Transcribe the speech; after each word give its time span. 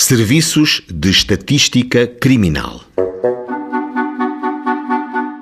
Serviços 0.00 0.80
de 0.88 1.10
Estatística 1.10 2.06
Criminal. 2.06 2.82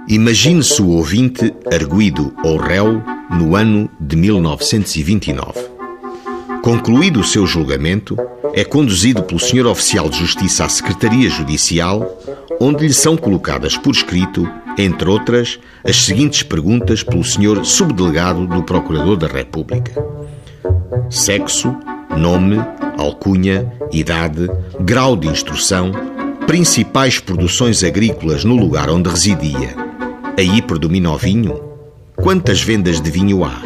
Imagine-se 0.09 0.81
o 0.81 0.89
ouvinte 0.89 1.55
arguído 1.71 2.35
ou 2.43 2.57
réu 2.57 3.03
no 3.39 3.55
ano 3.55 3.89
de 4.01 4.17
1929. 4.17 5.61
Concluído 6.63 7.21
o 7.21 7.25
seu 7.25 7.47
julgamento, 7.47 8.17
é 8.55 8.65
conduzido 8.65 9.23
pelo 9.23 9.39
Sr. 9.39 9.67
Oficial 9.67 10.09
de 10.09 10.21
Justiça 10.21 10.65
à 10.65 10.71
Secretaria 10.71 11.29
Judicial, 11.29 12.19
onde 12.59 12.87
lhe 12.87 12.95
são 12.95 13.15
colocadas 13.15 13.77
por 13.77 13.91
escrito, 13.91 14.51
entre 14.79 15.07
outras, 15.07 15.61
as 15.85 15.97
seguintes 15.97 16.43
perguntas 16.43 17.03
pelo 17.03 17.23
Sr. 17.23 17.63
Subdelegado 17.63 18.47
do 18.47 18.63
Procurador 18.63 19.19
da 19.19 19.27
República: 19.27 19.93
Sexo, 21.11 21.77
nome, 22.17 22.57
alcunha, 22.97 23.71
idade, 23.93 24.49
grau 24.81 25.17
de 25.17 25.29
instrução, 25.29 25.93
principais 26.47 27.19
produções 27.19 27.83
agrícolas 27.83 28.45
no 28.45 28.57
lugar 28.57 28.89
onde 28.89 29.09
residia. 29.09 29.75
Aí 30.39 30.63
predomina 30.63 31.11
o 31.11 31.19
vinho? 31.19 31.61
Quantas 32.15 32.63
vendas 32.63 33.01
de 33.01 33.11
vinho 33.11 33.45
há? 33.45 33.61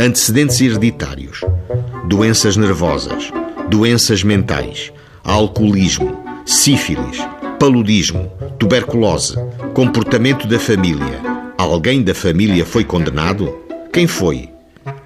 Antecedentes 0.00 0.60
hereditários, 0.60 1.40
doenças 2.06 2.56
nervosas, 2.56 3.32
doenças 3.68 4.22
mentais, 4.22 4.92
alcoolismo, 5.24 6.16
sífilis, 6.46 7.18
paludismo, 7.58 8.30
tuberculose, 8.58 9.34
comportamento 9.74 10.46
da 10.46 10.58
família. 10.58 11.20
Alguém 11.56 12.02
da 12.02 12.14
família 12.14 12.64
foi 12.64 12.84
condenado? 12.84 13.56
Quem 13.92 14.06
foi? 14.06 14.48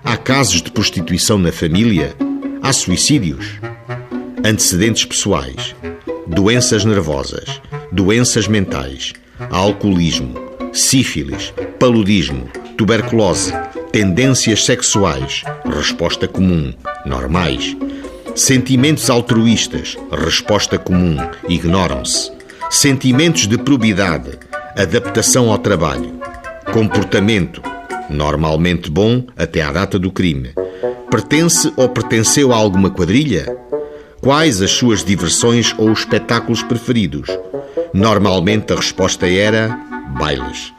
Há 0.04 0.16
casos 0.16 0.60
de 0.62 0.70
prostituição 0.70 1.38
na 1.38 1.50
família? 1.50 2.14
Há 2.62 2.72
suicídios? 2.72 3.58
Antecedentes 4.44 5.04
pessoais, 5.04 5.74
doenças 6.26 6.84
nervosas, 6.84 7.60
doenças 7.90 8.48
mentais, 8.48 9.12
alcoolismo, 9.50 10.34
sífilis, 10.72 11.52
paludismo, 11.78 12.48
tuberculose, 12.76 13.52
tendências 13.92 14.64
sexuais, 14.64 15.42
resposta 15.64 16.26
comum, 16.26 16.74
normais. 17.06 17.76
Sentimentos 18.34 19.08
altruístas, 19.10 19.96
resposta 20.10 20.78
comum, 20.78 21.16
ignoram-se. 21.48 22.32
Sentimentos 22.70 23.46
de 23.46 23.58
probidade, 23.58 24.38
adaptação 24.76 25.50
ao 25.50 25.58
trabalho. 25.58 26.20
Comportamento, 26.72 27.62
normalmente 28.08 28.90
bom 28.90 29.24
até 29.36 29.62
à 29.62 29.70
data 29.70 29.98
do 29.98 30.10
crime 30.10 30.52
Pertence 31.12 31.70
ou 31.76 31.90
pertenceu 31.90 32.54
a 32.54 32.56
alguma 32.56 32.88
quadrilha? 32.88 33.44
quais 34.22 34.62
as 34.62 34.70
suas 34.70 35.04
diversões 35.04 35.74
ou 35.76 35.92
espetáculos 35.92 36.62
preferidos. 36.62 37.28
Normalmente 37.92 38.72
a 38.72 38.76
resposta 38.76 39.26
era 39.26 39.68
bailes. 40.16 40.72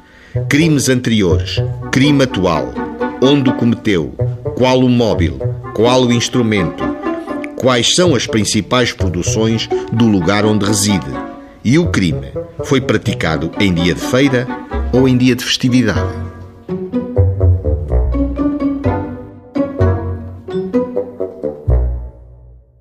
Crimes 0.50 0.88
anteriores, 0.88 1.58
crime 1.92 2.24
atual, 2.24 2.74
onde 3.22 3.50
o 3.50 3.54
cometeu, 3.54 4.16
qual 4.56 4.80
o 4.80 4.90
móvel, 4.90 5.38
qual 5.76 6.06
o 6.06 6.14
instrumento, 6.14 6.84
quais 7.58 7.94
são 7.94 8.16
as 8.16 8.26
principais 8.26 8.94
produções 8.94 9.68
do 9.92 10.08
lugar 10.08 10.46
onde 10.46 10.66
reside 10.66 11.12
e 11.64 11.78
o 11.78 11.90
crime 11.90 12.32
foi 12.64 12.82
praticado 12.82 13.52
em 13.60 13.74
dia 13.74 13.94
de 13.94 14.02
feira 14.02 14.48
ou 14.94 15.08
em 15.08 15.18
dia 15.18 15.36
de 15.36 15.44
festividade. 15.44 16.24